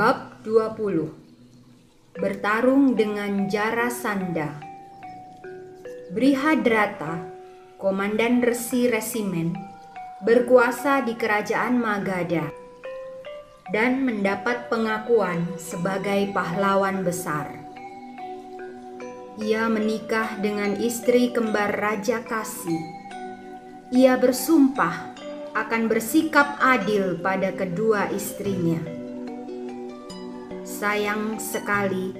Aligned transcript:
Bab 0.00 0.40
20 0.48 2.16
Bertarung 2.16 2.96
dengan 2.96 3.52
Jarasanda 3.52 4.56
Brihadrata, 6.08 7.20
komandan 7.76 8.40
resi 8.40 8.88
resimen, 8.88 9.52
berkuasa 10.24 11.04
di 11.04 11.12
kerajaan 11.20 11.76
Magadha 11.76 12.48
dan 13.76 14.00
mendapat 14.00 14.72
pengakuan 14.72 15.44
sebagai 15.60 16.32
pahlawan 16.32 17.04
besar. 17.04 17.52
Ia 19.36 19.68
menikah 19.68 20.40
dengan 20.40 20.80
istri 20.80 21.28
kembar 21.28 21.76
Raja 21.76 22.24
Kasi. 22.24 22.80
Ia 23.92 24.16
bersumpah 24.16 25.12
akan 25.52 25.92
bersikap 25.92 26.56
adil 26.56 27.20
pada 27.20 27.52
kedua 27.52 28.08
istrinya 28.16 28.99
sayang 30.80 31.36
sekali, 31.36 32.16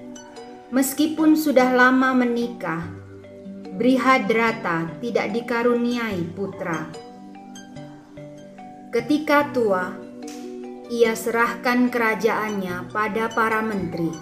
meskipun 0.69 1.33
sudah 1.33 1.73
lama 1.73 2.13
menikah, 2.13 2.85
Brihadrata 3.81 5.01
tidak 5.01 5.33
dikaruniai 5.33 6.21
putra. 6.37 6.85
Ketika 8.93 9.49
tua, 9.57 9.97
ia 10.93 11.17
serahkan 11.17 11.89
kerajaannya 11.89 12.93
pada 12.93 13.33
para 13.33 13.65
menteri. 13.65 14.13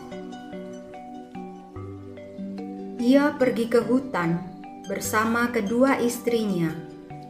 Ia 3.03 3.35
pergi 3.35 3.67
ke 3.67 3.83
hutan 3.83 4.39
bersama 4.87 5.51
kedua 5.51 5.99
istrinya 5.99 6.71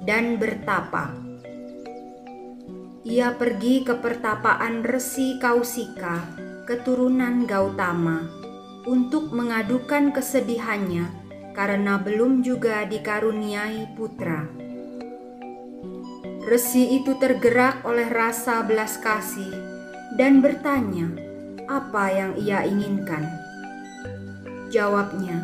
dan 0.05 0.37
bertapa. 0.37 1.17
Ia 3.09 3.33
pergi 3.33 3.89
ke 3.89 3.97
pertapaan 3.97 4.85
Resi 4.85 5.41
Kausika 5.41 6.48
keturunan 6.69 7.49
Gautama 7.49 8.29
untuk 8.85 9.33
mengadukan 9.33 10.13
kesedihannya 10.13 11.09
karena 11.57 11.97
belum 11.97 12.45
juga 12.45 12.85
dikaruniai 12.85 13.97
putra. 13.97 14.45
Resi 16.45 17.01
itu 17.01 17.17
tergerak 17.17 17.89
oleh 17.89 18.13
rasa 18.13 18.61
belas 18.69 19.01
kasih 19.01 19.49
dan 20.21 20.45
bertanya 20.45 21.09
apa 21.73 22.13
yang 22.13 22.33
ia 22.37 22.61
inginkan. 22.69 23.25
Jawabnya, 24.69 25.41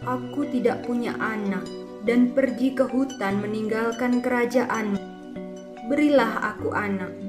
"Aku 0.00 0.48
tidak 0.48 0.88
punya 0.88 1.12
anak 1.20 1.68
dan 2.08 2.32
pergi 2.32 2.72
ke 2.72 2.88
hutan 2.88 3.44
meninggalkan 3.44 4.24
kerajaan. 4.24 4.96
Berilah 5.92 6.56
aku 6.56 6.72
anak." 6.72 7.25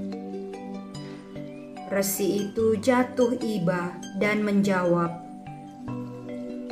Resi 1.87 2.43
itu 2.43 2.75
jatuh 2.75 3.39
iba 3.39 3.95
dan 4.19 4.43
menjawab, 4.43 5.23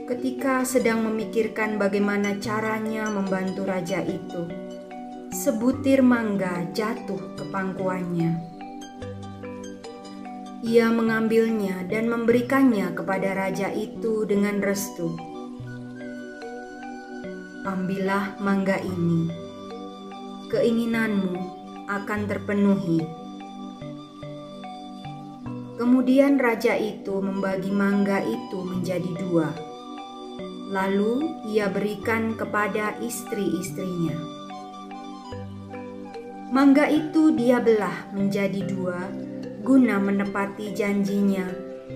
ketika 0.04 0.68
sedang 0.68 1.08
memikirkan 1.08 1.80
bagaimana 1.80 2.36
caranya 2.44 3.08
membantu 3.08 3.64
raja 3.64 4.04
itu, 4.04 4.44
sebutir 5.32 6.04
mangga 6.04 6.68
jatuh 6.76 7.32
ke 7.40 7.48
pangkuannya. 7.48 8.44
Ia 10.68 10.92
mengambilnya 10.92 11.88
dan 11.88 12.12
memberikannya 12.12 12.92
kepada 12.92 13.40
raja 13.40 13.72
itu 13.72 14.28
dengan 14.28 14.60
restu. 14.60 15.16
Ambillah 17.64 18.36
mangga 18.44 18.84
ini, 18.84 19.32
keinginanmu 20.52 21.40
akan 21.88 22.22
terpenuhi. 22.28 23.25
Kemudian 25.76 26.40
raja 26.40 26.80
itu 26.80 27.20
membagi 27.20 27.68
mangga 27.72 28.24
itu 28.24 28.60
menjadi 28.64 29.12
dua. 29.20 29.52
Lalu 30.72 31.46
ia 31.52 31.68
berikan 31.68 32.40
kepada 32.40 32.96
istri-istrinya. 33.04 34.16
Mangga 36.56 36.88
itu 36.88 37.36
dia 37.36 37.60
belah 37.60 38.08
menjadi 38.16 38.64
dua 38.64 39.26
guna 39.66 39.98
menepati 39.98 40.78
janjinya 40.78 41.50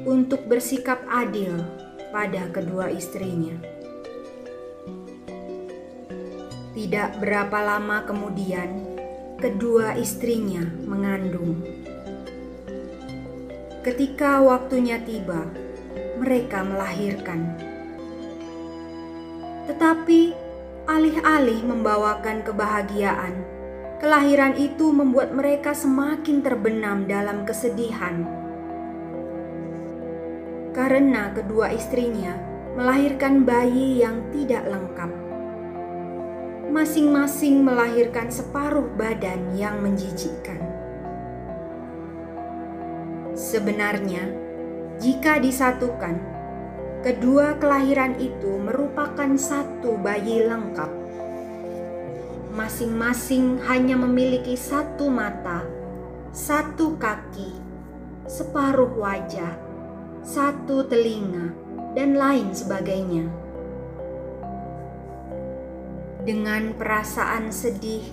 untuk 0.09 0.49
bersikap 0.49 1.05
adil 1.05 1.53
pada 2.09 2.49
kedua 2.49 2.89
istrinya. 2.89 3.53
Tidak 6.73 7.21
berapa 7.21 7.57
lama 7.61 8.01
kemudian, 8.09 8.89
kedua 9.37 9.93
istrinya 10.01 10.65
mengandung. 10.89 11.61
Ketika 13.79 14.43
waktunya 14.43 14.99
tiba, 14.99 15.47
mereka 16.19 16.67
melahirkan. 16.67 17.55
Tetapi 19.71 20.35
alih-alih 20.83 21.63
membawakan 21.63 22.43
kebahagiaan, 22.43 23.39
kelahiran 24.03 24.59
itu 24.59 24.91
membuat 24.91 25.31
mereka 25.31 25.71
semakin 25.71 26.43
terbenam 26.43 27.07
dalam 27.07 27.47
kesedihan. 27.47 28.27
Karena 30.75 31.31
kedua 31.31 31.71
istrinya 31.71 32.35
melahirkan 32.75 33.47
bayi 33.47 34.03
yang 34.03 34.27
tidak 34.35 34.67
lengkap. 34.67 35.11
Masing-masing 36.67 37.63
melahirkan 37.63 38.27
separuh 38.27 38.91
badan 38.99 39.55
yang 39.55 39.79
menjijikkan. 39.79 40.78
Sebenarnya, 43.39 44.35
jika 44.99 45.39
disatukan, 45.39 46.19
kedua 46.99 47.55
kelahiran 47.55 48.19
itu 48.19 48.59
merupakan 48.59 49.31
satu 49.39 49.95
bayi 49.95 50.43
lengkap. 50.43 50.91
Masing-masing 52.51 53.63
hanya 53.63 53.95
memiliki 53.95 54.59
satu 54.59 55.07
mata, 55.07 55.63
satu 56.35 56.99
kaki, 56.99 57.55
separuh 58.27 58.91
wajah, 58.99 59.55
satu 60.19 60.83
telinga, 60.91 61.55
dan 61.95 62.19
lain 62.19 62.51
sebagainya. 62.51 63.23
Dengan 66.27 66.75
perasaan 66.75 67.55
sedih, 67.55 68.03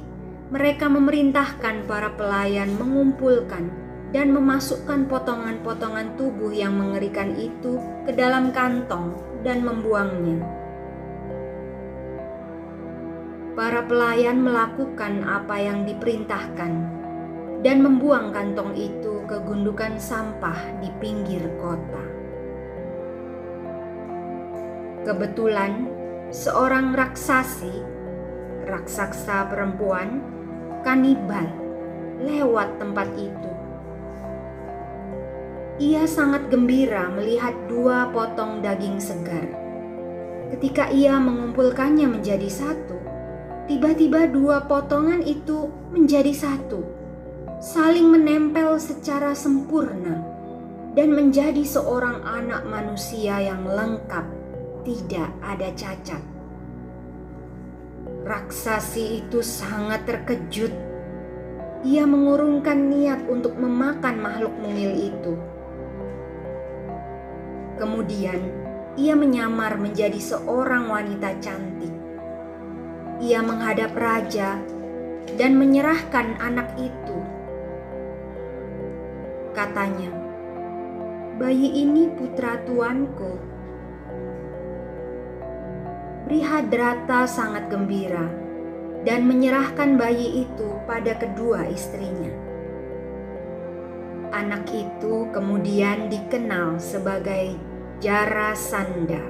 mereka 0.55 0.87
memerintahkan 0.87 1.83
para 1.91 2.15
pelayan 2.15 2.79
mengumpulkan 2.79 3.86
dan 4.15 4.31
memasukkan 4.31 5.11
potongan-potongan 5.11 6.15
tubuh 6.15 6.55
yang 6.55 6.79
mengerikan 6.79 7.35
itu 7.35 7.83
ke 8.07 8.15
dalam 8.15 8.55
kantong 8.55 9.19
dan 9.43 9.67
membuangnya. 9.67 10.43
Para 13.57 13.81
pelayan 13.89 14.45
melakukan 14.45 15.25
apa 15.25 15.57
yang 15.57 15.89
diperintahkan 15.89 16.73
dan 17.65 17.81
membuang 17.81 18.31
kantong 18.31 18.77
itu 18.77 19.25
ke 19.25 19.41
gundukan 19.43 19.97
sampah 19.97 20.77
di 20.85 20.93
pinggir 21.01 21.41
kota. 21.57 22.05
Kebetulan, 25.09 25.89
seorang 26.29 26.93
raksasi, 26.93 27.81
raksasa 28.69 29.49
perempuan, 29.49 30.21
kanibal, 30.85 31.49
lewat 32.21 32.77
tempat 32.77 33.09
itu. 33.17 33.56
Ia 35.77 36.09
sangat 36.09 36.49
gembira 36.49 37.13
melihat 37.13 37.53
dua 37.69 38.09
potong 38.09 38.65
daging 38.65 38.97
segar. 38.97 39.45
Ketika 40.49 40.89
ia 40.89 41.21
mengumpulkannya 41.21 42.17
menjadi 42.17 42.49
satu, 42.49 42.97
tiba-tiba 43.69 44.25
dua 44.25 44.65
potongan 44.65 45.21
itu 45.21 45.69
menjadi 45.93 46.33
satu, 46.33 46.81
saling 47.61 48.09
menempel 48.09 48.81
secara 48.81 49.37
sempurna, 49.37 50.25
dan 50.97 51.13
menjadi 51.13 51.61
seorang 51.61 52.25
anak 52.25 52.65
manusia 52.65 53.37
yang 53.45 53.69
lengkap, 53.69 54.25
tidak 54.89 55.29
ada 55.45 55.69
cacat. 55.77 56.25
Raksasi 58.25 59.29
itu 59.29 59.45
sangat 59.45 60.09
terkejut. 60.09 60.73
Ia 61.85 62.09
mengurungkan 62.09 62.89
niat 62.89 63.29
untuk 63.29 63.61
memakan 63.61 64.25
makhluk 64.25 64.57
mungil 64.57 65.13
itu 65.13 65.37
Kemudian 67.77 68.41
ia 68.97 69.13
menyamar 69.13 69.77
menjadi 69.77 70.17
seorang 70.17 70.89
wanita 70.89 71.37
cantik. 71.45 71.93
Ia 73.21 73.45
menghadap 73.45 73.93
raja 73.93 74.57
dan 75.37 75.61
menyerahkan 75.61 76.41
anak 76.41 76.73
itu. 76.81 77.19
Katanya, 79.53 80.09
"Bayi 81.37 81.85
ini 81.85 82.09
putra 82.17 82.61
tuanku." 82.65 83.57
Brihadrata 86.27 87.29
sangat 87.29 87.69
gembira 87.69 88.27
dan 89.07 89.29
menyerahkan 89.29 89.95
bayi 89.95 90.43
itu 90.49 90.69
pada 90.89 91.15
kedua 91.15 91.69
istrinya. 91.71 92.33
Anak 94.35 94.67
itu 94.75 95.31
kemudian 95.31 96.11
dikenal 96.11 96.83
sebagai 96.83 97.55
Jarasanda. 97.97 99.25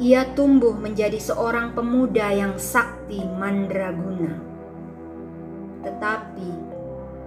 Ia 0.00 0.32
tumbuh 0.32 0.72
menjadi 0.72 1.20
seorang 1.20 1.76
pemuda 1.76 2.32
yang 2.32 2.56
sakti 2.56 3.20
mandraguna. 3.36 4.40
Tetapi 5.84 6.50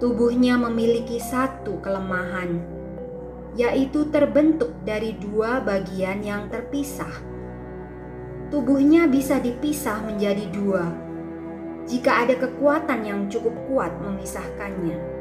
tubuhnya 0.01 0.57
memiliki 0.57 1.21
satu 1.21 1.77
kelemahan, 1.77 2.57
yaitu 3.53 4.09
terbentuk 4.09 4.73
dari 4.81 5.13
dua 5.13 5.61
bagian 5.61 6.25
yang 6.25 6.49
terpisah. 6.49 7.13
Tubuhnya 8.49 9.05
bisa 9.05 9.37
dipisah 9.37 10.01
menjadi 10.09 10.49
dua 10.49 10.89
jika 11.85 12.25
ada 12.25 12.33
kekuatan 12.33 13.05
yang 13.05 13.21
cukup 13.29 13.53
kuat 13.69 13.93
memisahkannya. 14.01 15.12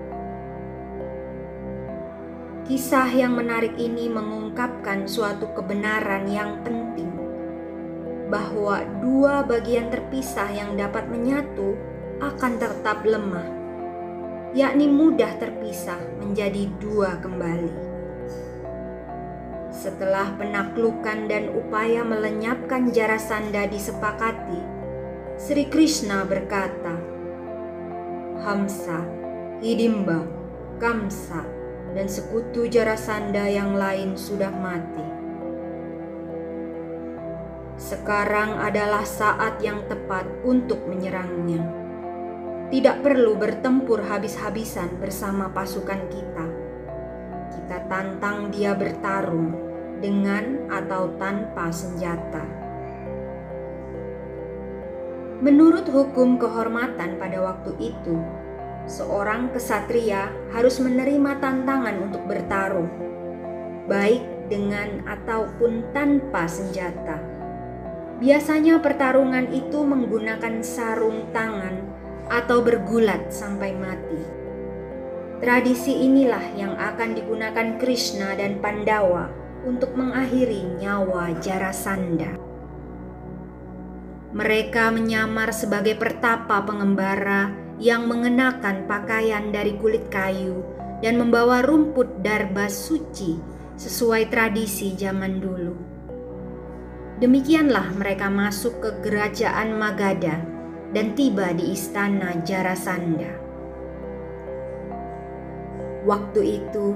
Kisah 2.63 3.11
yang 3.11 3.35
menarik 3.35 3.75
ini 3.75 4.07
mengungkapkan 4.07 5.11
suatu 5.11 5.51
kebenaran 5.51 6.31
yang 6.31 6.63
penting 6.63 7.11
bahwa 8.31 8.87
dua 9.03 9.43
bagian 9.43 9.91
terpisah 9.91 10.47
yang 10.55 10.79
dapat 10.79 11.11
menyatu 11.11 11.75
akan 12.23 12.63
tetap 12.63 13.03
lemah, 13.03 13.51
yakni 14.55 14.87
mudah 14.87 15.43
terpisah 15.43 15.99
menjadi 16.23 16.71
dua 16.79 17.19
kembali. 17.19 17.75
Setelah 19.75 20.31
penaklukan 20.39 21.27
dan 21.27 21.51
upaya 21.51 22.07
melenyapkan 22.07 22.95
Jarasanda 22.95 23.67
disepakati, 23.67 24.63
Sri 25.35 25.67
Krishna 25.67 26.23
berkata, 26.23 26.95
Hamsa, 28.47 29.03
Hidimba, 29.59 30.23
Kamsa, 30.79 31.62
dan 31.93 32.09
sekutu 32.09 32.69
Jarasanda 32.69 33.49
yang 33.49 33.77
lain 33.77 34.17
sudah 34.17 34.49
mati. 34.49 35.05
Sekarang 37.83 38.63
adalah 38.63 39.05
saat 39.05 39.61
yang 39.61 39.85
tepat 39.91 40.25
untuk 40.47 40.87
menyerangnya. 40.89 41.61
Tidak 42.73 43.05
perlu 43.05 43.37
bertempur 43.37 44.01
habis-habisan 44.07 44.97
bersama 44.97 45.53
pasukan 45.53 46.01
kita. 46.09 46.47
Kita 47.53 47.79
tantang 47.91 48.49
dia 48.49 48.73
bertarung 48.73 49.53
dengan 50.01 50.73
atau 50.73 51.13
tanpa 51.21 51.69
senjata. 51.69 52.63
Menurut 55.43 55.91
hukum 55.91 56.39
kehormatan 56.39 57.19
pada 57.19 57.39
waktu 57.43 57.75
itu, 57.83 58.15
seorang 58.87 59.51
kesatria 59.55 60.31
harus 60.51 60.83
menerima 60.83 61.39
tantangan 61.39 61.97
untuk 62.03 62.23
bertarung, 62.27 62.91
baik 63.87 64.23
dengan 64.51 65.07
ataupun 65.07 65.95
tanpa 65.95 66.45
senjata. 66.51 67.19
Biasanya 68.23 68.79
pertarungan 68.79 69.51
itu 69.51 69.83
menggunakan 69.83 70.63
sarung 70.63 71.27
tangan 71.35 71.83
atau 72.31 72.63
bergulat 72.63 73.35
sampai 73.35 73.75
mati. 73.75 74.23
Tradisi 75.43 76.07
inilah 76.07 76.55
yang 76.55 76.79
akan 76.79 77.19
digunakan 77.19 77.75
Krishna 77.83 78.39
dan 78.39 78.63
Pandawa 78.63 79.27
untuk 79.67 79.99
mengakhiri 79.99 80.79
nyawa 80.79 81.35
Jarasanda. 81.43 82.39
Mereka 84.33 84.95
menyamar 84.95 85.51
sebagai 85.51 85.99
pertapa 85.99 86.63
pengembara 86.63 87.53
yang 87.83 88.07
mengenakan 88.07 88.87
pakaian 88.87 89.51
dari 89.51 89.75
kulit 89.75 90.07
kayu 90.07 90.63
dan 91.03 91.19
membawa 91.19 91.67
rumput 91.67 92.23
darba 92.23 92.71
suci 92.71 93.43
sesuai 93.75 94.31
tradisi 94.31 94.95
zaman 94.95 95.43
dulu. 95.43 95.75
Demikianlah 97.19 97.91
mereka 97.99 98.31
masuk 98.31 98.79
ke 98.79 98.91
kerajaan 99.03 99.75
Magadha 99.75 100.39
dan 100.95 101.19
tiba 101.19 101.51
di 101.51 101.75
istana 101.75 102.39
Jarasanda. 102.47 103.35
Waktu 106.07 106.63
itu, 106.63 106.95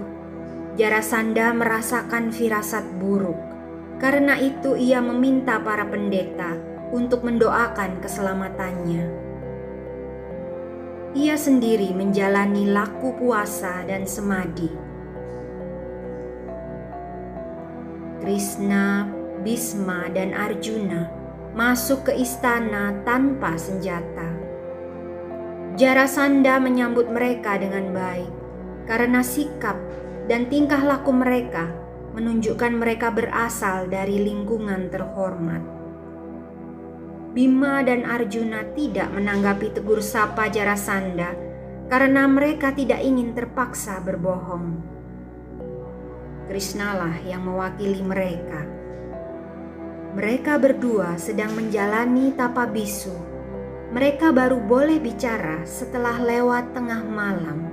Jarasanda 0.78 1.50
merasakan 1.50 2.30
firasat 2.30 2.86
buruk. 3.02 3.38
Karena 3.96 4.36
itu 4.36 4.76
ia 4.76 5.00
meminta 5.00 5.56
para 5.56 5.88
pendeta 5.88 6.52
untuk 6.92 7.24
mendoakan 7.24 7.96
keselamatannya 8.04 9.25
ia 11.16 11.32
sendiri 11.32 11.96
menjalani 11.96 12.68
laku 12.68 13.16
puasa 13.16 13.80
dan 13.88 14.04
semadi. 14.04 14.68
Krishna, 18.20 19.08
Bisma, 19.40 20.12
dan 20.12 20.36
Arjuna 20.36 21.08
masuk 21.56 22.12
ke 22.12 22.12
istana 22.20 22.92
tanpa 23.08 23.56
senjata. 23.56 24.28
Jarasanda 25.80 26.60
menyambut 26.60 27.08
mereka 27.08 27.56
dengan 27.56 27.96
baik 27.96 28.32
karena 28.84 29.24
sikap 29.24 29.80
dan 30.28 30.52
tingkah 30.52 30.84
laku 30.84 31.16
mereka 31.16 31.72
menunjukkan 32.12 32.76
mereka 32.76 33.08
berasal 33.08 33.88
dari 33.88 34.20
lingkungan 34.20 34.92
terhormat. 34.92 35.75
Bima 37.36 37.84
dan 37.84 38.08
Arjuna 38.08 38.64
tidak 38.72 39.12
menanggapi 39.12 39.76
tegur 39.76 40.00
sapa 40.00 40.48
Jarasanda 40.48 41.36
karena 41.92 42.24
mereka 42.24 42.72
tidak 42.72 43.04
ingin 43.04 43.36
terpaksa 43.36 44.00
berbohong. 44.00 44.80
Krishnalah 46.48 47.20
yang 47.28 47.44
mewakili 47.44 48.00
mereka. 48.00 48.64
Mereka 50.16 50.56
berdua 50.56 51.20
sedang 51.20 51.52
menjalani 51.52 52.32
tapa 52.32 52.64
bisu. 52.64 53.12
Mereka 53.92 54.32
baru 54.32 54.56
boleh 54.56 54.96
bicara 54.96 55.60
setelah 55.68 56.16
lewat 56.16 56.72
tengah 56.72 57.04
malam. 57.04 57.68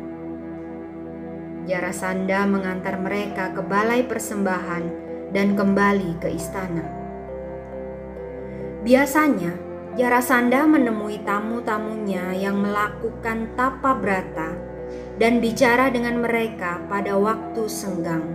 Jarasanda 1.72 2.44
mengantar 2.52 3.00
mereka 3.00 3.56
ke 3.56 3.64
balai 3.64 4.04
persembahan 4.04 4.84
dan 5.32 5.56
kembali 5.56 6.20
ke 6.20 6.36
istana. 6.36 7.03
Biasanya, 8.84 9.56
Jarasanda 9.96 10.68
menemui 10.68 11.24
tamu-tamunya 11.24 12.36
yang 12.36 12.60
melakukan 12.60 13.56
tapa 13.56 13.96
brata 13.96 14.52
dan 15.16 15.40
bicara 15.40 15.88
dengan 15.88 16.20
mereka 16.20 16.84
pada 16.92 17.16
waktu 17.16 17.64
senggang. 17.72 18.28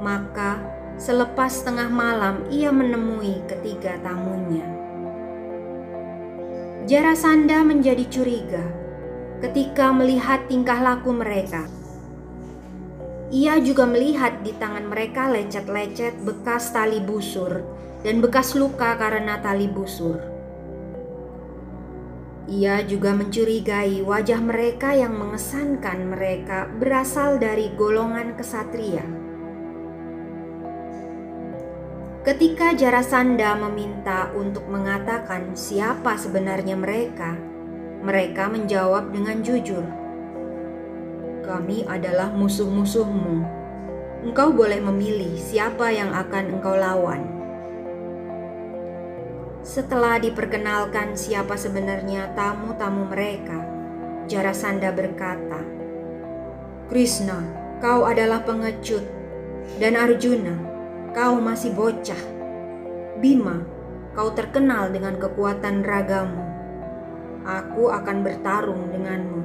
Maka, 0.00 0.64
selepas 0.96 1.60
tengah 1.60 1.92
malam 1.92 2.48
ia 2.48 2.72
menemui 2.72 3.44
ketiga 3.44 4.00
tamunya. 4.00 4.64
Jarasanda 6.88 7.68
menjadi 7.68 8.08
curiga 8.08 8.64
ketika 9.44 9.92
melihat 9.92 10.48
tingkah 10.48 10.80
laku 10.80 11.12
mereka. 11.12 11.68
Ia 13.28 13.60
juga 13.60 13.84
melihat 13.84 14.40
di 14.40 14.56
tangan 14.56 14.88
mereka 14.88 15.28
lecet-lecet 15.28 16.16
bekas 16.24 16.72
tali 16.72 17.02
busur 17.04 17.84
dan 18.06 18.22
bekas 18.22 18.54
luka 18.54 18.94
karena 18.94 19.42
tali 19.42 19.66
busur. 19.66 20.22
Ia 22.46 22.86
juga 22.86 23.10
mencurigai 23.10 24.06
wajah 24.06 24.38
mereka 24.38 24.94
yang 24.94 25.18
mengesankan 25.18 26.14
mereka 26.14 26.70
berasal 26.70 27.42
dari 27.42 27.74
golongan 27.74 28.38
kesatria. 28.38 29.02
Ketika 32.22 32.78
Jarasanda 32.78 33.58
meminta 33.58 34.30
untuk 34.38 34.70
mengatakan 34.70 35.58
siapa 35.58 36.14
sebenarnya 36.14 36.78
mereka, 36.78 37.34
mereka 38.06 38.46
menjawab 38.46 39.10
dengan 39.10 39.42
jujur, 39.42 39.82
"Kami 41.42 41.82
adalah 41.90 42.30
musuh-musuhmu. 42.30 43.42
Engkau 44.22 44.54
boleh 44.54 44.78
memilih 44.78 45.34
siapa 45.34 45.90
yang 45.90 46.14
akan 46.14 46.58
engkau 46.62 46.78
lawan." 46.78 47.35
Setelah 49.66 50.22
diperkenalkan 50.22 51.18
siapa 51.18 51.58
sebenarnya 51.58 52.30
tamu-tamu 52.38 53.10
mereka, 53.10 53.66
Jarasanda 54.30 54.94
berkata, 54.94 55.58
"Krishna, 56.86 57.42
kau 57.82 58.06
adalah 58.06 58.46
pengecut, 58.46 59.02
dan 59.82 59.98
Arjuna, 59.98 60.54
kau 61.10 61.42
masih 61.42 61.74
bocah. 61.74 62.22
Bima, 63.18 63.66
kau 64.14 64.30
terkenal 64.38 64.94
dengan 64.94 65.18
kekuatan 65.18 65.82
ragamu. 65.82 66.46
Aku 67.42 67.90
akan 67.90 68.22
bertarung 68.22 68.94
denganmu. 68.94 69.42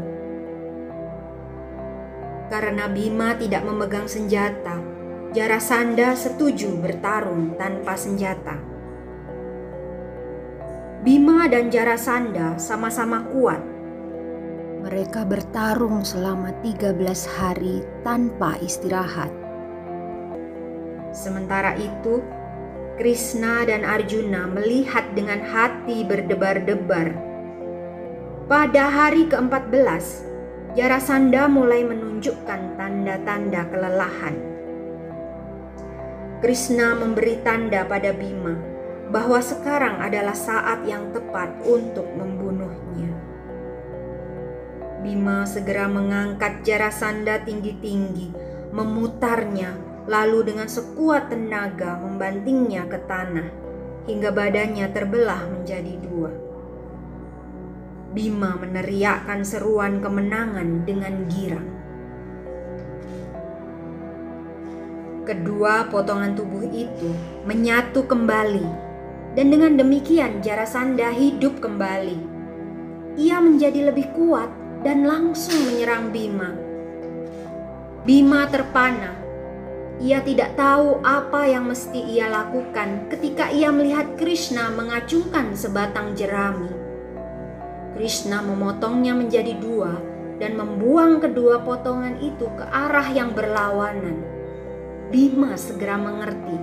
Karena 2.53 2.85
Bima 2.85 3.33
tidak 3.41 3.65
memegang 3.65 4.05
senjata, 4.05 4.77
Jarasanda 5.33 6.13
setuju 6.13 6.77
bertarung 6.77 7.57
tanpa 7.57 7.97
senjata. 7.97 8.70
Bima 11.01 11.49
dan 11.49 11.73
Jarasanda 11.73 12.61
sama-sama 12.61 13.25
kuat. 13.33 13.57
Mereka 14.85 15.25
bertarung 15.25 16.05
selama 16.05 16.53
13 16.61 16.93
hari 17.41 17.81
tanpa 18.05 18.53
istirahat. 18.61 19.33
Sementara 21.09 21.73
itu, 21.81 22.21
Krishna 23.01 23.65
dan 23.65 23.81
Arjuna 23.81 24.45
melihat 24.45 25.01
dengan 25.17 25.41
hati 25.41 26.05
berdebar-debar. 26.05 27.17
Pada 28.45 28.85
hari 28.85 29.25
ke-14, 29.25 30.05
Jarasanda 30.77 31.49
mulai 31.49 31.81
menunjukkan 31.81 32.77
tanda-tanda 32.77 33.65
kelelahan. 33.73 34.37
Krishna 36.45 36.93
memberi 36.93 37.41
tanda 37.41 37.89
pada 37.89 38.13
Bima 38.13 38.70
bahwa 39.11 39.43
sekarang 39.43 39.99
adalah 39.99 40.33
saat 40.33 40.87
yang 40.87 41.11
tepat 41.11 41.51
untuk 41.67 42.07
membunuhnya. 42.15 43.11
Bima 45.03 45.43
segera 45.43 45.91
mengangkat 45.91 46.63
Jarasanda 46.63 47.43
tinggi-tinggi, 47.43 48.31
memutarnya 48.71 49.75
lalu 50.07 50.47
dengan 50.47 50.71
sekuat 50.71 51.27
tenaga 51.27 51.99
membantingnya 51.99 52.87
ke 52.87 52.97
tanah 53.05 53.51
hingga 54.07 54.31
badannya 54.31 54.87
terbelah 54.95 55.43
menjadi 55.51 55.93
dua. 55.99 56.31
Bima 58.15 58.55
meneriakkan 58.59 59.43
seruan 59.43 59.99
kemenangan 59.99 60.87
dengan 60.87 61.27
girang. 61.27 61.69
Kedua 65.21 65.87
potongan 65.87 66.33
tubuh 66.33 66.65
itu 66.65 67.13
menyatu 67.45 68.03
kembali 68.03 68.90
dan 69.37 69.47
dengan 69.51 69.79
demikian 69.79 70.43
Jarasanda 70.43 71.11
hidup 71.15 71.63
kembali. 71.63 72.19
Ia 73.19 73.39
menjadi 73.43 73.91
lebih 73.91 74.11
kuat 74.15 74.49
dan 74.83 75.03
langsung 75.07 75.57
menyerang 75.67 76.11
Bima. 76.11 76.51
Bima 78.01 78.49
terpana 78.49 79.21
ia 80.01 80.17
tidak 80.25 80.57
tahu 80.57 80.97
apa 81.05 81.45
yang 81.45 81.69
mesti 81.69 82.01
ia 82.01 82.25
lakukan 82.25 83.05
ketika 83.13 83.53
ia 83.53 83.69
melihat 83.69 84.17
Krishna 84.17 84.73
mengacungkan 84.73 85.53
sebatang 85.53 86.17
jerami. 86.17 86.73
Krishna 87.93 88.41
memotongnya 88.41 89.13
menjadi 89.13 89.53
dua 89.61 89.93
dan 90.41 90.57
membuang 90.57 91.21
kedua 91.21 91.61
potongan 91.61 92.17
itu 92.17 92.49
ke 92.49 92.65
arah 92.65 93.13
yang 93.13 93.37
berlawanan. 93.37 94.25
Bima 95.13 95.53
segera 95.53 96.01
mengerti. 96.01 96.57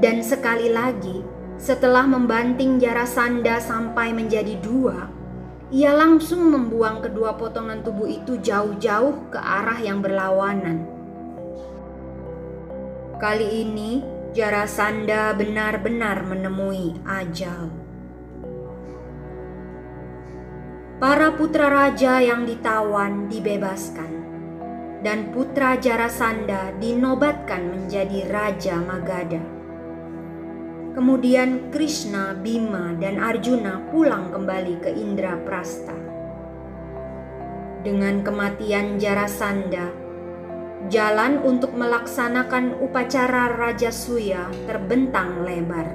Dan 0.00 0.24
sekali 0.24 0.72
lagi, 0.72 1.20
setelah 1.56 2.04
membanting 2.04 2.76
Jarasanda 2.76 3.56
sampai 3.60 4.12
menjadi 4.12 4.60
dua, 4.60 5.08
ia 5.72 5.90
langsung 5.96 6.46
membuang 6.52 7.02
kedua 7.02 7.34
potongan 7.34 7.82
tubuh 7.82 8.06
itu 8.06 8.38
jauh-jauh 8.38 9.32
ke 9.32 9.40
arah 9.40 9.80
yang 9.80 9.98
berlawanan. 10.04 10.84
Kali 13.16 13.64
ini 13.64 14.04
Jarasanda 14.36 15.32
benar-benar 15.32 16.20
menemui 16.28 17.00
ajal. 17.08 17.72
Para 21.00 21.32
putra 21.32 21.72
raja 21.72 22.20
yang 22.20 22.44
ditawan 22.44 23.32
dibebaskan 23.32 24.12
dan 25.00 25.32
putra 25.32 25.80
Jarasanda 25.80 26.76
dinobatkan 26.76 27.64
menjadi 27.68 28.28
Raja 28.28 28.76
Magadha. 28.80 29.55
Kemudian 30.96 31.68
Krishna, 31.68 32.32
Bima, 32.32 32.96
dan 32.96 33.20
Arjuna 33.20 33.84
pulang 33.92 34.32
kembali 34.32 34.80
ke 34.80 34.88
Indraprasta. 34.96 35.92
Dengan 37.84 38.24
kematian 38.24 38.96
Jarasanda, 38.96 40.06
Jalan 40.86 41.42
untuk 41.42 41.74
melaksanakan 41.74 42.78
upacara 42.78 43.58
Raja 43.58 43.90
Suya 43.90 44.46
terbentang 44.70 45.42
lebar. 45.42 45.88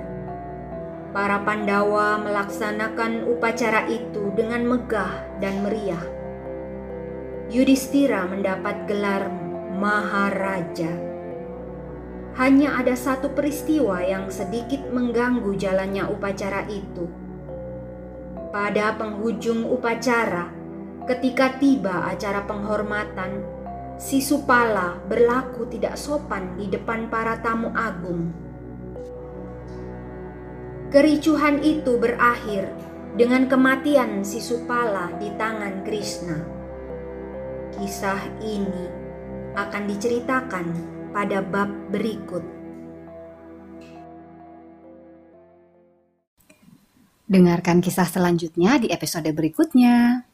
Para 1.15 1.39
Pandawa 1.47 2.19
melaksanakan 2.19 3.23
upacara 3.23 3.87
itu 3.87 4.35
dengan 4.35 4.67
megah 4.67 5.39
dan 5.39 5.63
meriah. 5.63 6.03
Yudhistira 7.47 8.27
mendapat 8.27 8.83
gelar 8.85 9.31
Maharaja. 9.79 11.10
Hanya 12.39 12.79
ada 12.79 12.95
satu 12.95 13.35
peristiwa 13.35 13.99
yang 13.99 14.31
sedikit 14.31 14.87
mengganggu 14.87 15.51
jalannya 15.59 16.07
upacara 16.07 16.63
itu. 16.71 17.11
Pada 18.55 18.95
penghujung 18.95 19.67
upacara, 19.67 20.47
ketika 21.07 21.59
tiba 21.59 22.07
acara 22.07 22.47
penghormatan, 22.47 23.43
si 23.99 24.23
Supala 24.23 24.95
berlaku 25.11 25.67
tidak 25.67 25.99
sopan 25.99 26.55
di 26.55 26.71
depan 26.71 27.11
para 27.11 27.35
tamu 27.43 27.71
agung. 27.75 28.31
Kericuhan 30.91 31.63
itu 31.63 31.95
berakhir 31.99 32.67
dengan 33.15 33.47
kematian 33.47 34.23
si 34.23 34.39
Supala 34.39 35.11
di 35.19 35.31
tangan 35.35 35.83
Krishna. 35.83 36.39
Kisah 37.75 38.19
ini 38.43 38.87
akan 39.55 39.83
diceritakan 39.87 40.67
pada 41.11 41.43
bab 41.43 41.69
berikut. 41.91 42.43
Dengarkan 47.31 47.79
kisah 47.79 48.07
selanjutnya 48.07 48.75
di 48.75 48.91
episode 48.91 49.31
berikutnya. 49.31 50.27